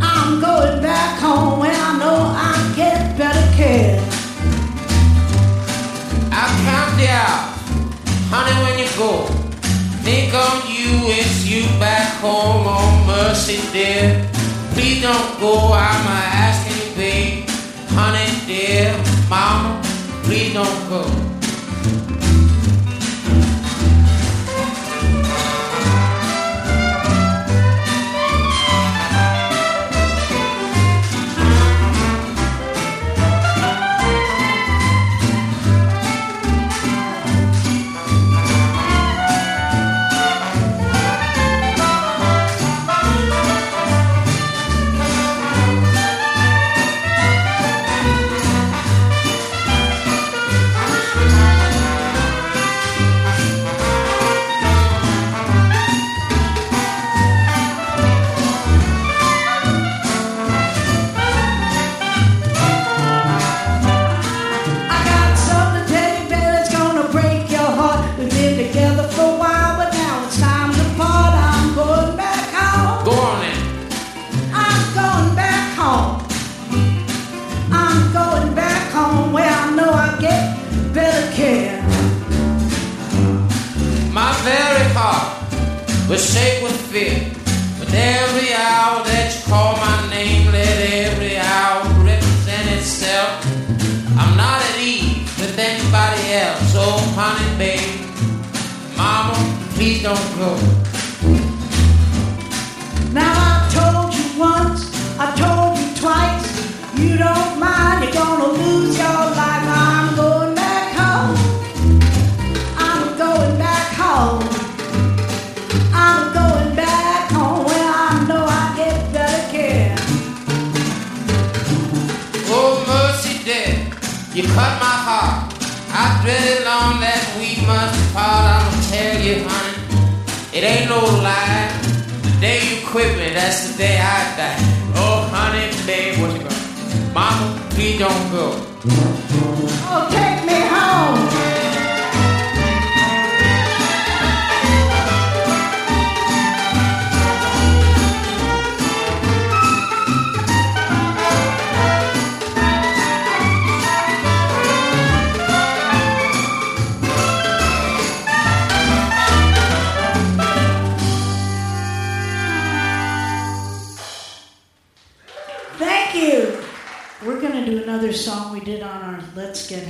I'm 0.02 0.40
going 0.40 0.82
back 0.82 1.20
home 1.20 1.60
where 1.60 1.76
I 1.76 1.98
know 1.98 2.20
I 2.50 2.74
get 2.76 3.18
better 3.18 3.48
care. 3.58 4.00
I'll 6.32 6.56
count 6.64 7.02
hours. 7.08 7.60
Honey, 8.32 8.56
when 8.64 8.80
you 8.80 8.90
go, 8.96 9.26
think 10.06 10.34
on 10.34 10.70
you, 10.70 11.12
it's 11.18 11.46
you 11.46 11.64
back 11.80 12.22
home. 12.22 12.64
Oh, 12.68 13.04
mercy, 13.08 13.60
dear. 13.74 14.29
Please 14.80 15.02
don't 15.02 15.40
go, 15.42 15.74
I'm 15.74 16.08
asking 16.08 16.88
you, 16.88 16.96
babe. 16.96 17.50
Honey, 17.90 18.48
dear, 18.48 18.96
mama, 19.30 19.82
please 20.24 20.54
don't 20.54 20.90
go. 20.90 21.29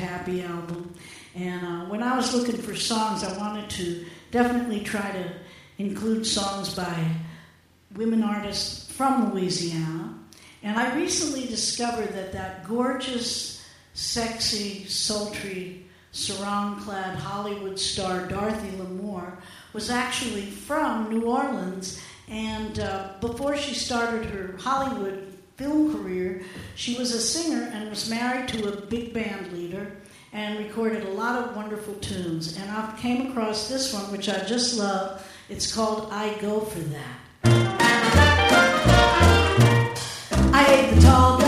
happy 0.10 0.41
album. 0.41 0.93
And 1.36 1.66
uh, 1.66 1.86
when 1.86 2.01
I 2.01 2.16
was 2.16 2.34
looking 2.34 2.57
for 2.57 2.76
songs, 2.76 3.24
I 3.24 3.38
wanted 3.38 3.70
to 3.72 4.05
definitely 4.32 4.82
try 4.82 5.12
to 5.12 5.32
include 5.78 6.26
songs 6.26 6.74
by 6.74 6.95
women 7.95 8.24
artists 8.24 8.91
from 8.91 9.32
Louisiana. 9.32 10.16
And 10.64 10.78
I 10.78 10.95
recently 10.95 11.45
discovered 11.45 12.14
that 12.14 12.34
that 12.34 12.68
gorgeous, 12.68 13.64
sexy, 13.93 14.86
sultry, 14.86 15.86
sarong 16.12 16.82
clad 16.82 17.16
Hollywood 17.16 17.80
star 17.80 18.28
Dorothy 18.28 18.72
Lamour 18.78 19.38
was 19.74 19.89
actually 19.91 20.47
from 20.47 21.10
New 21.10 21.28
Orleans. 21.28 22.01
And 22.28 22.80
uh, 22.80 23.14
before 23.22 23.55
she 23.55 23.76
started 23.76 24.26
her 24.26 24.55
Hollywood 24.60 25.34
film 25.55 25.93
career, 25.93 26.41
she 26.76 26.97
was 26.97 27.14
a 27.14 27.22
singer 27.22 27.70
and 27.74 27.89
was 27.89 28.10
married 28.10 28.47
to 28.49 28.74
a 28.74 28.82
big 28.88 29.14
band 29.14 29.53
leader 29.53 29.98
and 30.34 30.59
recorded 30.59 31.03
a 31.05 31.09
lot 31.09 31.43
of 31.43 31.55
wonderful 31.55 31.95
tunes. 31.95 32.57
And 32.57 32.69
I 32.69 32.95
came 32.99 33.32
across 33.32 33.67
this 33.67 33.93
one, 33.93 34.11
which 34.11 34.30
I 34.30 34.43
just 34.45 34.77
love. 34.77 35.25
It's 35.49 35.73
called 35.73 36.09
I 36.11 36.36
Go 36.39 36.59
For 36.61 36.80
That. 36.80 37.19
I 40.53 40.65
ate 40.67 40.95
the 40.95 41.01
tall 41.01 41.38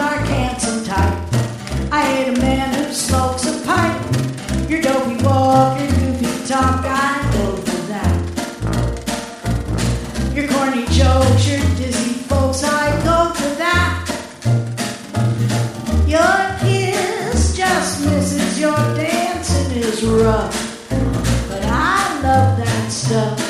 but 20.32 21.62
I 21.66 22.22
love 22.24 22.58
that 22.58 22.90
stuff. 22.90 23.41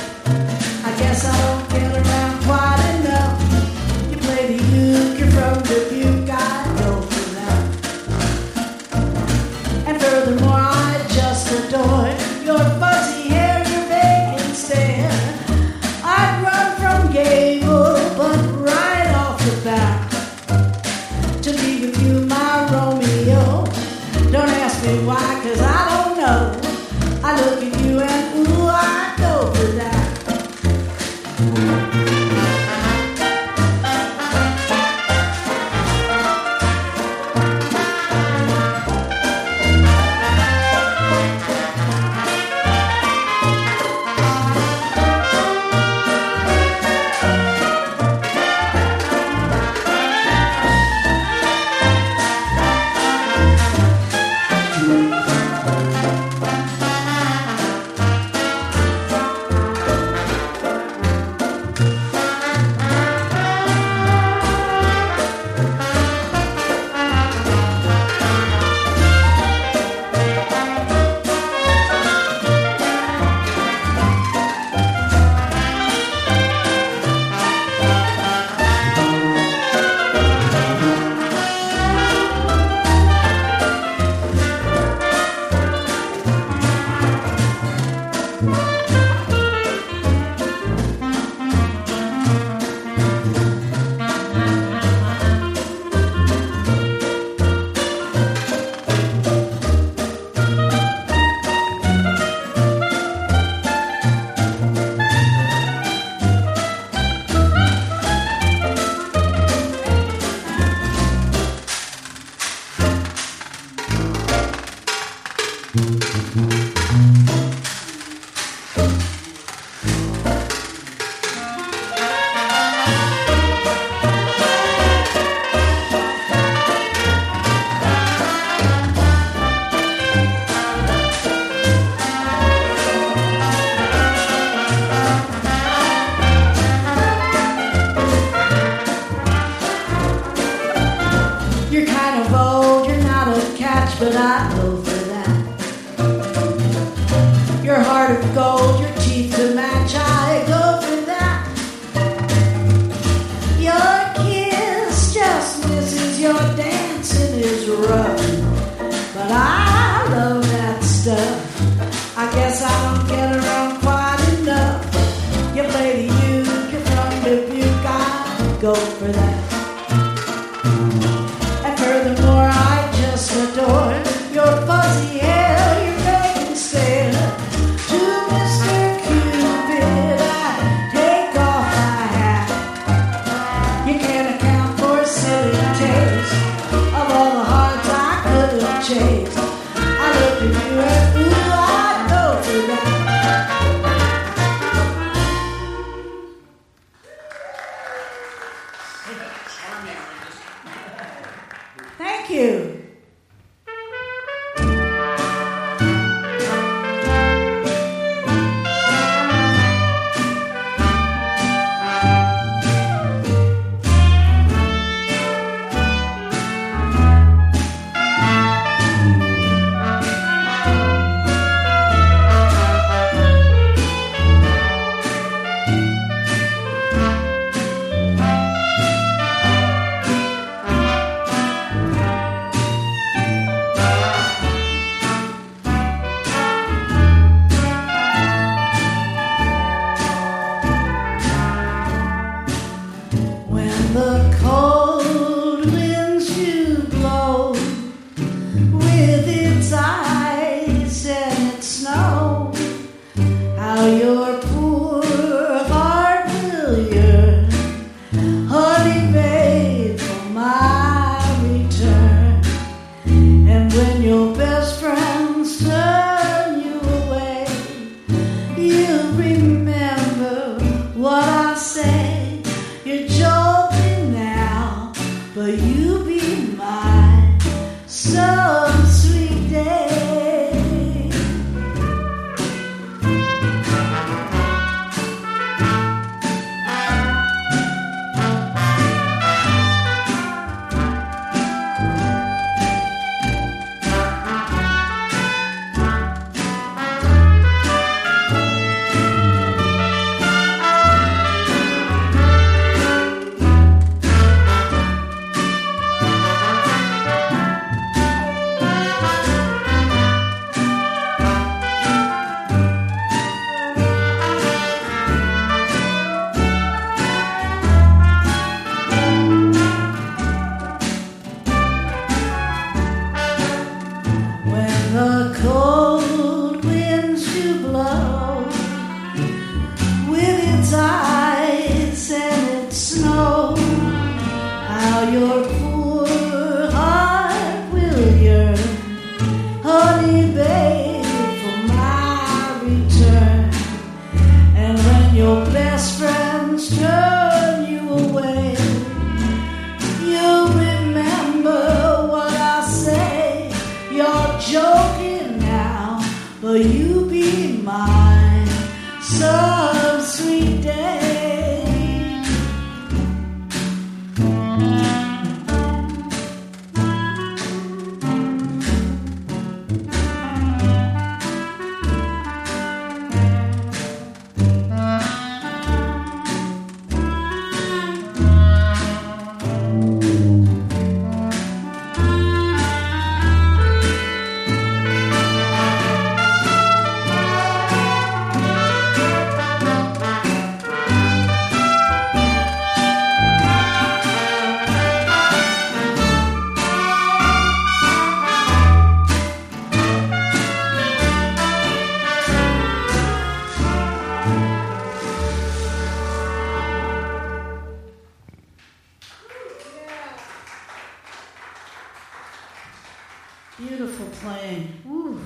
Beautiful 413.68 414.08
playing. 414.22 414.74
Woo. 414.86 415.22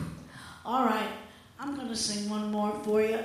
All 0.65 0.83
right, 0.85 1.09
I'm 1.57 1.73
going 1.75 1.87
to 1.87 1.95
sing 1.95 2.29
one 2.29 2.51
more 2.51 2.73
for 2.83 3.01
you, 3.01 3.19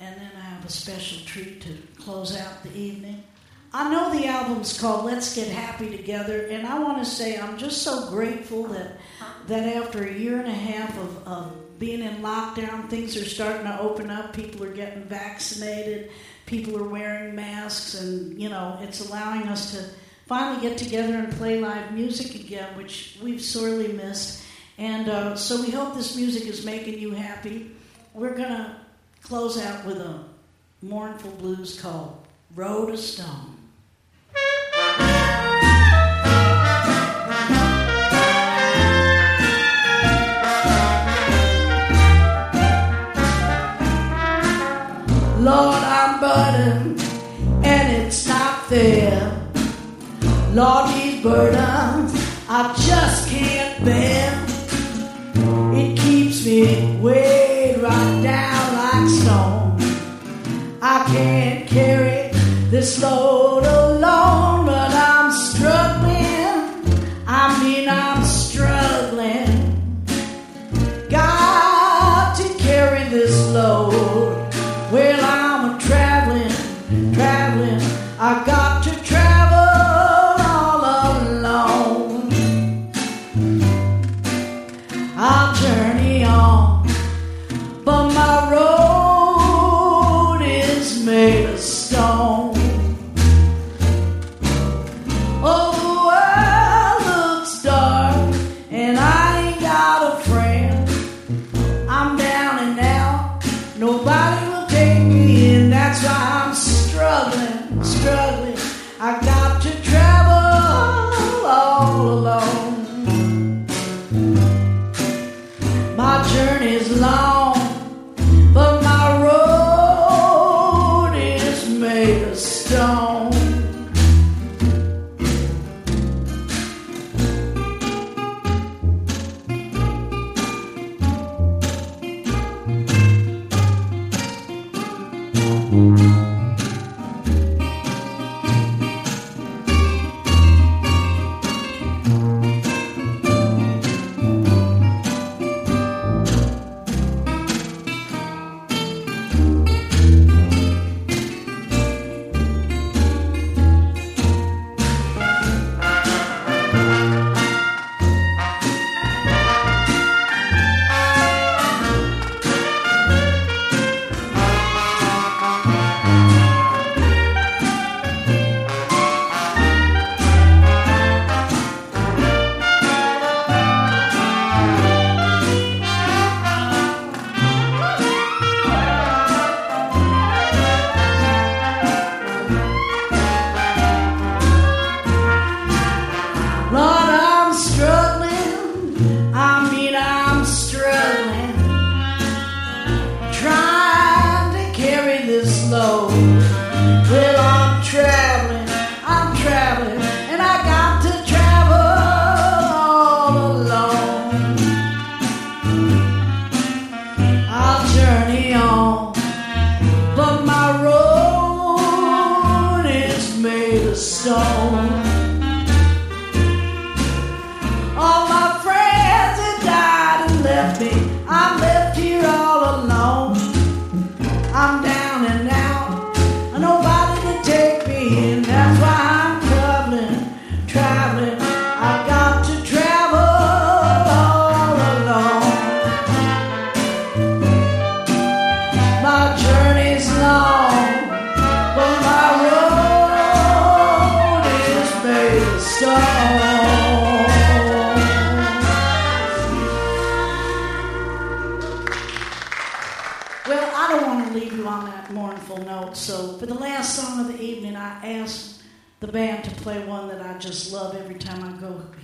and 0.00 0.16
then 0.16 0.30
I 0.34 0.40
have 0.40 0.64
a 0.64 0.70
special 0.70 1.18
treat 1.26 1.60
to 1.62 1.76
close 2.02 2.34
out 2.34 2.62
the 2.62 2.74
evening. 2.74 3.22
I 3.74 3.90
know 3.90 4.18
the 4.18 4.26
album's 4.26 4.80
called 4.80 5.04
Let's 5.04 5.34
Get 5.34 5.48
Happy 5.48 5.94
Together, 5.94 6.46
and 6.46 6.66
I 6.66 6.78
want 6.78 6.98
to 6.98 7.04
say 7.04 7.38
I'm 7.38 7.58
just 7.58 7.82
so 7.82 8.08
grateful 8.08 8.64
that 8.68 8.92
that 9.48 9.76
after 9.76 10.04
a 10.04 10.12
year 10.12 10.38
and 10.38 10.48
a 10.48 10.52
half 10.52 10.96
of, 10.98 11.28
of 11.28 11.78
being 11.78 12.00
in 12.00 12.22
lockdown, 12.22 12.88
things 12.88 13.14
are 13.18 13.26
starting 13.26 13.66
to 13.66 13.78
open 13.78 14.10
up. 14.10 14.32
People 14.32 14.64
are 14.64 14.72
getting 14.72 15.02
vaccinated, 15.04 16.10
people 16.46 16.78
are 16.78 16.88
wearing 16.88 17.34
masks, 17.34 18.00
and 18.00 18.40
you 18.40 18.48
know, 18.48 18.78
it's 18.80 19.06
allowing 19.06 19.42
us 19.48 19.72
to 19.72 19.84
finally 20.24 20.62
get 20.66 20.78
together 20.78 21.14
and 21.14 21.30
play 21.34 21.60
live 21.60 21.92
music 21.92 22.34
again, 22.34 22.74
which 22.76 23.18
we've 23.22 23.42
sorely 23.42 23.92
missed. 23.92 24.44
And 24.78 25.08
uh, 25.08 25.36
so 25.36 25.62
we 25.62 25.70
hope 25.70 25.94
this 25.94 26.16
music 26.16 26.46
is 26.46 26.64
making 26.64 26.98
you 26.98 27.12
happy. 27.12 27.70
We're 28.12 28.36
going 28.36 28.50
to 28.50 28.76
close 29.22 29.58
out 29.58 29.84
with 29.86 29.98
a 29.98 30.24
mournful 30.82 31.30
blues 31.32 31.80
called 31.80 32.26
Road 32.54 32.90
of 32.90 32.98
Stone. 32.98 33.56
Lord, 45.40 45.82
I'm 45.82 46.20
burdened 46.20 47.00
and 47.64 48.02
it's 48.02 48.26
not 48.26 48.66
fair. 48.66 49.48
Lord, 50.52 50.90
these 50.94 51.22
burdens 51.22 52.12
I 52.48 52.74
just 52.86 53.28
can't 53.28 53.84
bear. 53.84 54.45
It 56.58 57.02
weighed 57.02 57.82
right 57.82 58.22
down 58.22 58.76
like 58.78 59.10
stone. 59.10 59.76
I 60.80 61.04
can't 61.06 61.68
carry 61.68 62.30
this 62.70 63.02
load 63.02 63.45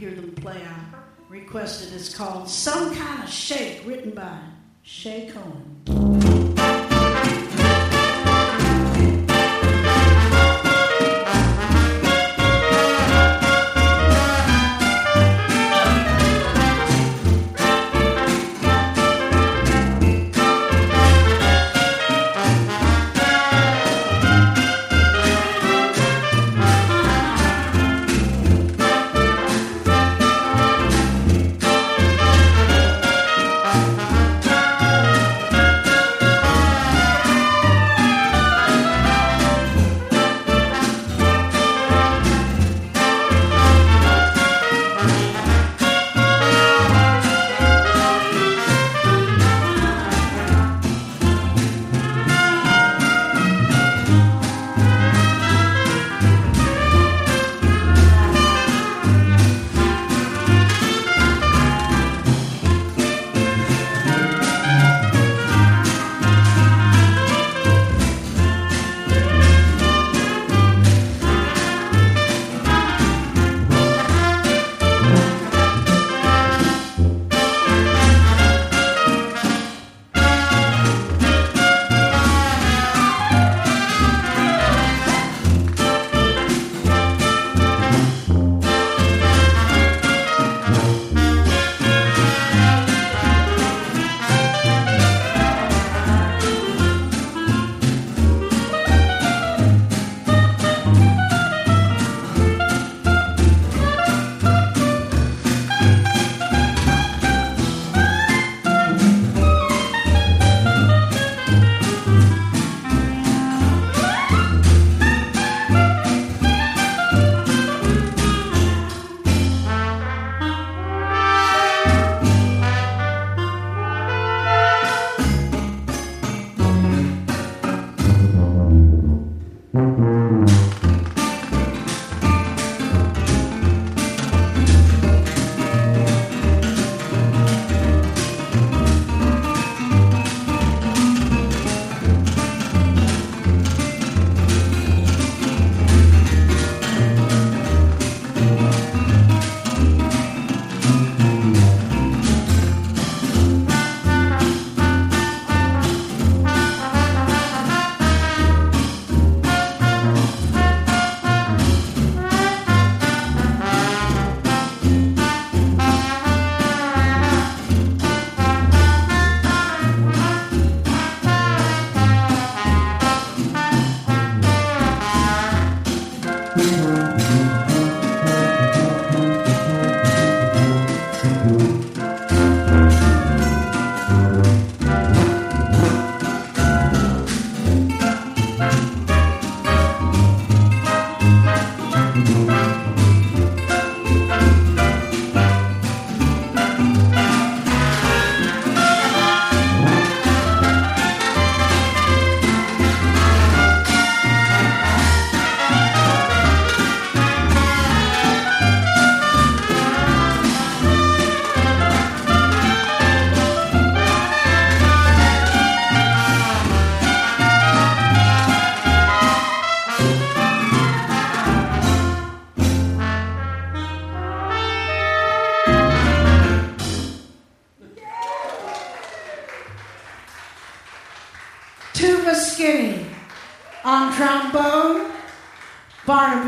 hear 0.03 0.11
them 0.17 0.33
play. 0.33 0.61
I 0.61 0.97
requested 1.29 1.93
it's 1.95 2.13
called 2.13 2.49
Some 2.49 2.93
Kind 2.97 3.23
of 3.23 3.31
Shake, 3.31 3.87
written 3.87 4.11
by 4.11 4.37
Shaye 4.85 5.33
Cohn. 5.33 6.42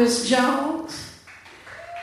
Barnabus 0.04 0.28
Jones, 0.28 1.18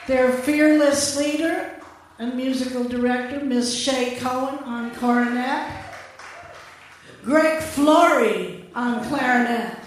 their 0.08 0.34
fearless 0.34 1.16
leader 1.18 1.70
and 2.18 2.36
musical 2.36 2.84
director, 2.84 3.45
Miss 3.45 3.76
Shaye 3.76 4.18
Cohn 4.18 4.58
on 4.64 4.89
cornet, 4.95 5.72
Craig 7.24 7.62
Flory 7.62 8.66
on 8.74 9.06
clarinet. 9.06 9.78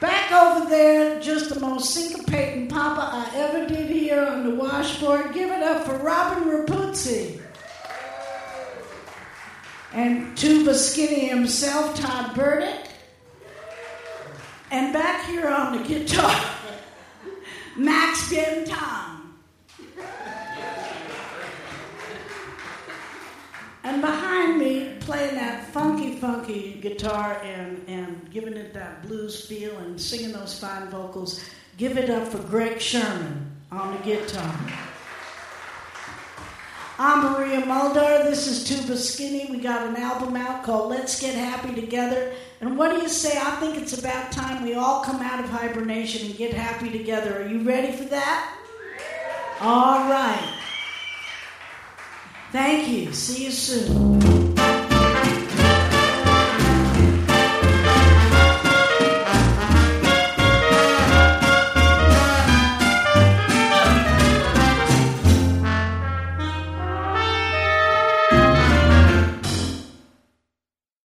Back 0.00 0.32
over 0.32 0.68
there, 0.68 1.20
just 1.20 1.54
the 1.54 1.60
most 1.60 1.96
syncopating 1.96 2.68
papa 2.70 3.08
I 3.12 3.36
ever 3.36 3.68
did 3.68 3.88
here 3.88 4.26
on 4.26 4.42
the 4.42 4.54
washboard. 4.56 5.32
Give 5.32 5.50
it 5.50 5.62
up 5.62 5.86
for 5.86 5.96
Robin 5.98 6.42
Rapuzzi. 6.48 7.40
and 9.92 10.36
Tuba 10.36 10.74
Skinny 10.74 11.28
himself, 11.28 11.94
Todd 11.94 12.34
Burdick. 12.34 12.95
And 14.70 14.92
back 14.92 15.26
here 15.26 15.48
on 15.48 15.78
the 15.78 15.84
guitar, 15.84 16.44
Max 17.76 18.30
Ben 18.30 18.64
Benton. 18.64 19.16
And 23.84 24.02
behind 24.02 24.58
me, 24.58 24.96
playing 24.98 25.36
that 25.36 25.68
funky, 25.68 26.16
funky 26.16 26.80
guitar 26.80 27.40
and, 27.44 27.84
and 27.86 28.28
giving 28.32 28.54
it 28.54 28.74
that 28.74 29.06
blues 29.06 29.46
feel 29.46 29.78
and 29.78 30.00
singing 30.00 30.32
those 30.32 30.58
fine 30.58 30.88
vocals, 30.88 31.40
give 31.76 31.96
it 31.96 32.10
up 32.10 32.26
for 32.26 32.38
Greg 32.38 32.80
Sherman 32.80 33.48
on 33.70 33.96
the 33.96 34.02
guitar. 34.02 34.58
I'm 36.98 37.32
Maria 37.32 37.60
Muldaur. 37.60 38.24
This 38.24 38.48
is 38.48 38.64
Tuba 38.64 38.96
Skinny. 38.96 39.46
We 39.50 39.58
got 39.58 39.86
an 39.86 39.96
album 39.96 40.34
out 40.34 40.64
called 40.64 40.90
Let's 40.90 41.20
Get 41.20 41.34
Happy 41.34 41.74
Together. 41.80 42.34
And 42.60 42.78
what 42.78 42.90
do 42.90 43.02
you 43.02 43.08
say? 43.08 43.38
I 43.38 43.56
think 43.56 43.76
it's 43.76 43.98
about 43.98 44.32
time 44.32 44.64
we 44.64 44.74
all 44.74 45.02
come 45.04 45.20
out 45.20 45.44
of 45.44 45.50
hibernation 45.50 46.26
and 46.26 46.36
get 46.36 46.54
happy 46.54 46.90
together. 46.90 47.42
Are 47.42 47.46
you 47.46 47.60
ready 47.60 47.92
for 47.92 48.04
that? 48.04 48.58
All 49.60 50.08
right. 50.10 50.62
Thank 52.52 52.88
you. 52.88 53.12
See 53.12 53.44
you 53.44 53.50
soon. 53.50 54.35